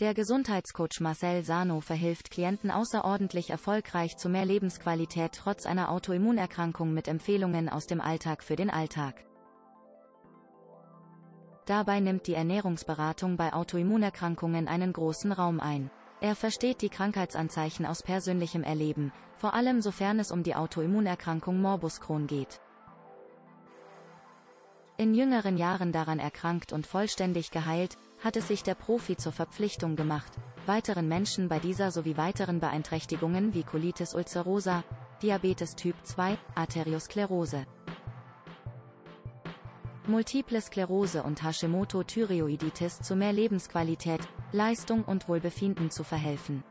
Der 0.00 0.14
Gesundheitscoach 0.14 1.00
Marcel 1.00 1.44
Sano 1.44 1.82
verhilft 1.82 2.30
Klienten 2.30 2.70
außerordentlich 2.70 3.50
erfolgreich 3.50 4.16
zu 4.16 4.30
mehr 4.30 4.46
Lebensqualität 4.46 5.32
trotz 5.32 5.66
einer 5.66 5.90
Autoimmunerkrankung 5.90 6.94
mit 6.94 7.06
Empfehlungen 7.06 7.68
aus 7.68 7.86
dem 7.86 8.00
Alltag 8.00 8.42
für 8.42 8.56
den 8.56 8.70
Alltag. 8.70 9.26
Dabei 11.66 12.00
nimmt 12.00 12.26
die 12.26 12.32
Ernährungsberatung 12.32 13.36
bei 13.36 13.52
Autoimmunerkrankungen 13.52 14.68
einen 14.68 14.94
großen 14.94 15.32
Raum 15.32 15.60
ein. 15.60 15.90
Er 16.22 16.34
versteht 16.34 16.80
die 16.80 16.88
Krankheitsanzeichen 16.88 17.84
aus 17.84 18.02
persönlichem 18.02 18.62
Erleben, 18.62 19.12
vor 19.36 19.52
allem 19.52 19.82
sofern 19.82 20.18
es 20.18 20.32
um 20.32 20.42
die 20.42 20.54
Autoimmunerkrankung 20.54 21.60
Morbus 21.60 22.00
Crohn 22.00 22.26
geht. 22.26 22.62
In 24.96 25.14
jüngeren 25.14 25.58
Jahren 25.58 25.92
daran 25.92 26.18
erkrankt 26.18 26.72
und 26.72 26.86
vollständig 26.86 27.50
geheilt, 27.50 27.98
hat 28.22 28.36
es 28.36 28.48
sich 28.48 28.62
der 28.62 28.74
Profi 28.74 29.16
zur 29.16 29.32
Verpflichtung 29.32 29.96
gemacht, 29.96 30.32
weiteren 30.66 31.08
Menschen 31.08 31.48
bei 31.48 31.58
dieser 31.58 31.90
sowie 31.90 32.16
weiteren 32.16 32.60
Beeinträchtigungen 32.60 33.54
wie 33.54 33.62
Colitis 33.62 34.14
ulcerosa, 34.14 34.84
Diabetes 35.22 35.74
Typ 35.74 35.96
2, 36.04 36.38
Arteriosklerose, 36.54 37.66
Multiple 40.06 40.60
Sklerose 40.60 41.22
und 41.22 41.42
Hashimoto-Thyreoiditis 41.42 43.00
zu 43.00 43.14
mehr 43.14 43.32
Lebensqualität, 43.32 44.20
Leistung 44.50 45.04
und 45.04 45.28
Wohlbefinden 45.28 45.90
zu 45.90 46.02
verhelfen. 46.02 46.64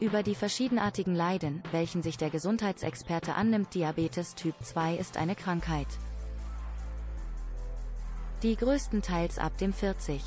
Über 0.00 0.24
die 0.24 0.34
verschiedenartigen 0.34 1.14
Leiden, 1.14 1.62
welchen 1.70 2.02
sich 2.02 2.16
der 2.16 2.30
Gesundheitsexperte 2.30 3.34
annimmt 3.34 3.72
Diabetes 3.74 4.34
Typ 4.34 4.56
2 4.60 4.96
ist 4.96 5.16
eine 5.16 5.36
Krankheit. 5.36 5.86
Die 8.42 8.56
größtenteils 8.56 9.38
ab 9.38 9.56
dem 9.58 9.72
40. 9.72 10.20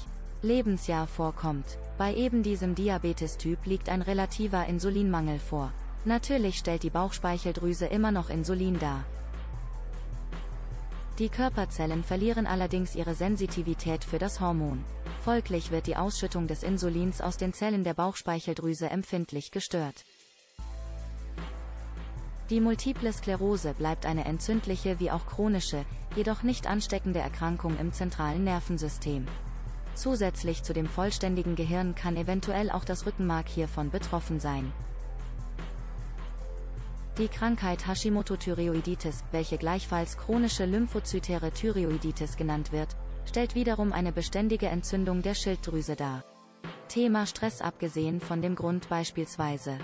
Lebensjahr 0.45 1.07
vorkommt. 1.07 1.79
Bei 1.97 2.13
eben 2.13 2.43
diesem 2.43 2.75
Diabetes-Typ 2.75 3.65
liegt 3.65 3.89
ein 3.89 4.03
relativer 4.03 4.67
Insulinmangel 4.67 5.39
vor. 5.39 5.73
Natürlich 6.05 6.59
stellt 6.59 6.83
die 6.83 6.91
Bauchspeicheldrüse 6.91 7.87
immer 7.87 8.11
noch 8.11 8.29
Insulin 8.29 8.77
dar. 8.77 9.03
Die 11.17 11.29
Körperzellen 11.29 12.03
verlieren 12.03 12.45
allerdings 12.45 12.93
ihre 12.93 13.15
Sensitivität 13.15 14.03
für 14.03 14.19
das 14.19 14.39
Hormon. 14.39 14.83
Folglich 15.23 15.71
wird 15.71 15.87
die 15.87 15.95
Ausschüttung 15.95 16.45
des 16.45 16.61
Insulins 16.61 17.21
aus 17.21 17.37
den 17.37 17.51
Zellen 17.51 17.83
der 17.83 17.95
Bauchspeicheldrüse 17.95 18.89
empfindlich 18.89 19.49
gestört. 19.49 20.05
Die 22.51 22.61
Multiple 22.61 23.11
Sklerose 23.11 23.73
bleibt 23.73 24.05
eine 24.05 24.25
entzündliche 24.25 24.99
wie 24.99 25.09
auch 25.09 25.25
chronische, 25.25 25.83
jedoch 26.15 26.43
nicht 26.43 26.67
ansteckende 26.67 27.19
Erkrankung 27.19 27.79
im 27.79 27.91
zentralen 27.91 28.43
Nervensystem. 28.43 29.25
Zusätzlich 29.95 30.61
zu 30.61 30.73
dem 30.73 30.87
vollständigen 30.87 31.55
Gehirn 31.55 31.95
kann 31.95 32.17
eventuell 32.17 32.69
auch 32.69 32.83
das 32.83 33.05
Rückenmark 33.05 33.47
hiervon 33.47 33.89
betroffen 33.89 34.39
sein. 34.39 34.71
Die 37.17 37.29
Krankheit 37.29 37.87
Hashimoto-Thyreoiditis, 37.87 39.23
welche 39.31 39.57
gleichfalls 39.57 40.17
chronische 40.17 40.65
lymphozytäre 40.65 41.51
Thyreoiditis 41.51 42.35
genannt 42.35 42.73
wird, 42.73 42.89
stellt 43.25 43.55
wiederum 43.55 43.93
eine 43.93 44.11
beständige 44.11 44.67
Entzündung 44.67 45.21
der 45.21 45.33
Schilddrüse 45.33 45.95
dar. 45.95 46.25
Thema 46.89 47.25
Stress 47.25 47.61
abgesehen 47.61 48.19
von 48.19 48.41
dem 48.41 48.55
Grund 48.55 48.89
beispielsweise 48.89 49.77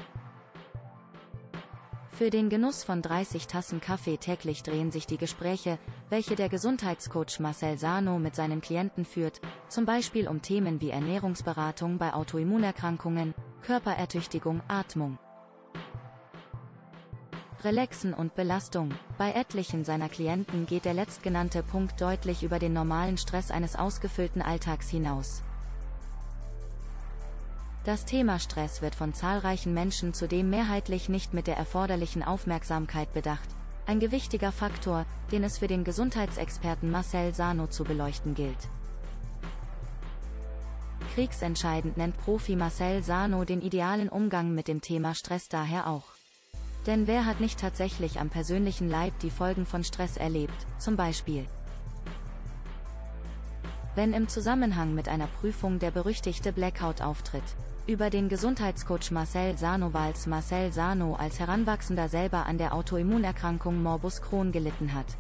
für 2.22 2.30
den 2.30 2.50
Genuss 2.50 2.84
von 2.84 3.02
30 3.02 3.48
Tassen 3.48 3.82
Kaffee 3.82 4.18
täglich 4.18 4.62
drehen 4.62 4.92
sich 4.92 5.08
die 5.08 5.18
Gespräche, 5.18 5.80
welche 6.12 6.36
der 6.36 6.50
Gesundheitscoach 6.50 7.40
Marcel 7.40 7.80
Sano 7.80 8.20
mit 8.20 8.36
seinen 8.36 8.62
Klienten 8.62 9.06
führt, 9.06 9.42
zum 9.70 9.88
Beispiel 9.88 10.28
um 10.28 10.40
Themen 10.44 10.82
wie 10.82 10.92
Ernährungsberatung 10.92 11.98
bei 11.98 12.14
Autoimmunerkrankungen, 12.14 13.34
Körperertüchtigung, 13.64 14.62
Atmung. 14.68 15.18
Relaxen 17.64 18.14
und 18.14 18.36
Belastung. 18.36 18.94
Bei 19.18 19.32
etlichen 19.32 19.84
seiner 19.84 20.08
Klienten 20.08 20.68
geht 20.68 20.86
der 20.86 20.94
letztgenannte 20.94 21.64
Punkt 21.64 22.00
deutlich 22.00 22.44
über 22.44 22.60
den 22.60 22.74
normalen 22.74 23.18
Stress 23.18 23.50
eines 23.50 23.76
ausgefüllten 23.76 24.44
Alltags 24.44 24.92
hinaus. 24.92 25.42
Das 27.84 28.06
Thema 28.06 28.38
Stress 28.38 28.84
wird 28.84 28.94
von 28.94 29.16
zahlreichen 29.16 29.74
Menschen 29.74 30.14
zudem 30.14 30.52
mehrheitlich 30.52 31.10
nicht 31.10 31.34
mit 31.34 31.48
der 31.48 31.58
erforderlichen 31.58 32.22
Aufmerksamkeit 32.22 33.12
bedacht. 33.12 33.50
Ein 33.88 34.00
gewichtiger 34.00 34.52
Faktor, 34.52 35.08
den 35.32 35.44
es 35.44 35.58
für 35.58 35.68
den 35.68 35.84
Gesundheitsexperten 35.84 36.92
Marcel 36.92 37.34
Sano 37.34 37.66
zu 37.66 37.84
beleuchten 37.84 38.36
gilt. 38.36 38.70
Kriegsentscheidend 41.16 41.98
nennt 41.98 42.16
Profi 42.18 42.56
Marcel 42.56 43.02
Sano 43.02 43.46
den 43.46 43.64
idealen 43.64 44.10
Umgang 44.10 44.54
mit 44.54 44.68
dem 44.68 44.82
Thema 44.82 45.16
Stress 45.16 45.50
daher 45.50 45.88
auch. 45.88 46.06
Denn 46.86 47.08
wer 47.08 47.26
hat 47.26 47.40
nicht 47.40 47.60
tatsächlich 47.60 48.20
am 48.20 48.30
persönlichen 48.30 48.90
Leib 48.92 49.18
die 49.22 49.32
Folgen 49.32 49.66
von 49.66 49.84
Stress 49.84 50.18
erlebt, 50.18 50.68
zum 50.78 50.98
Beispiel 50.98 51.48
wenn 53.96 54.14
im 54.14 54.28
Zusammenhang 54.30 54.96
mit 54.96 55.10
einer 55.10 55.28
Prüfung 55.28 55.80
der 55.80 55.92
berüchtigte 55.92 56.54
Blackout 56.54 57.02
auftritt. 57.02 57.44
Über 57.92 58.10
den 58.10 58.30
Gesundheitscoach 58.30 59.12
Marcel 59.12 59.58
Sanowals 59.58 60.26
Marcel 60.26 60.72
Sano 60.72 61.16
als 61.16 61.42
Heranwachsender 61.42 62.08
selber 62.08 62.46
an 62.46 62.58
der 62.58 62.74
Autoimmunerkrankung 62.74 63.84
Morbus 63.84 64.22
Crohn 64.22 64.54
gelitten 64.54 64.94
hat. 64.94 65.18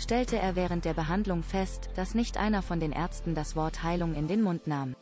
Stellte 0.00 0.36
er 0.36 0.56
während 0.56 0.86
der 0.86 0.94
Behandlung 0.94 1.44
fest, 1.44 1.90
dass 1.94 2.16
nicht 2.16 2.36
einer 2.36 2.62
von 2.62 2.80
den 2.80 2.90
Ärzten 2.90 3.36
das 3.36 3.54
Wort 3.54 3.84
Heilung 3.84 4.16
in 4.16 4.26
den 4.26 4.42
Mund 4.42 4.66
nahm. 4.66 4.96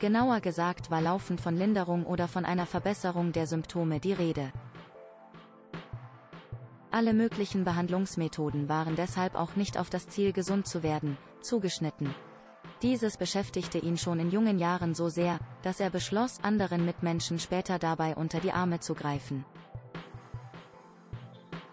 Genauer 0.00 0.40
gesagt 0.40 0.90
war 0.90 1.00
laufend 1.00 1.40
von 1.40 1.56
Linderung 1.56 2.04
oder 2.04 2.26
von 2.26 2.44
einer 2.44 2.66
Verbesserung 2.66 3.30
der 3.30 3.46
Symptome 3.46 4.00
die 4.00 4.12
Rede. 4.12 4.50
Alle 6.90 7.14
möglichen 7.14 7.62
Behandlungsmethoden 7.62 8.68
waren 8.68 8.96
deshalb 8.96 9.36
auch 9.36 9.54
nicht 9.54 9.78
auf 9.78 9.88
das 9.88 10.08
Ziel 10.08 10.32
gesund 10.32 10.66
zu 10.66 10.82
werden, 10.82 11.16
zugeschnitten. 11.42 12.12
Dieses 12.82 13.16
beschäftigte 13.16 13.78
ihn 13.78 13.96
schon 13.96 14.20
in 14.20 14.30
jungen 14.30 14.58
Jahren 14.58 14.94
so 14.94 15.08
sehr, 15.08 15.38
dass 15.62 15.80
er 15.80 15.90
beschloss, 15.90 16.38
anderen 16.42 16.84
Mitmenschen 16.84 17.38
später 17.38 17.78
dabei 17.78 18.14
unter 18.14 18.40
die 18.40 18.52
Arme 18.52 18.80
zu 18.80 18.94
greifen. 18.94 19.44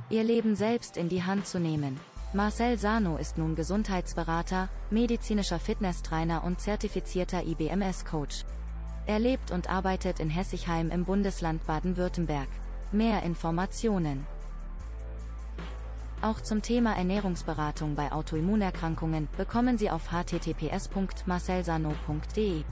Ihr 0.09 0.23
Leben 0.23 0.55
selbst 0.55 0.97
in 0.97 1.09
die 1.09 1.23
Hand 1.23 1.47
zu 1.47 1.59
nehmen. 1.59 1.99
Marcel 2.33 2.77
Sano 2.77 3.17
ist 3.17 3.37
nun 3.37 3.55
Gesundheitsberater, 3.55 4.69
medizinischer 4.89 5.59
Fitnesstrainer 5.59 6.43
und 6.43 6.61
zertifizierter 6.61 7.45
IBMS-Coach. 7.45 8.45
Er 9.05 9.19
lebt 9.19 9.51
und 9.51 9.69
arbeitet 9.69 10.19
in 10.19 10.29
Hessigheim 10.29 10.91
im 10.91 11.03
Bundesland 11.03 11.65
Baden-Württemberg. 11.65 12.47
Mehr 12.91 13.23
Informationen 13.23 14.25
auch 16.21 16.41
zum 16.41 16.61
Thema 16.61 16.95
Ernährungsberatung 16.95 17.95
bei 17.95 18.11
Autoimmunerkrankungen 18.11 19.29
bekommen 19.37 19.77
Sie 19.77 19.89
auf 19.89 20.11
https.marcelsano.de 20.11 22.63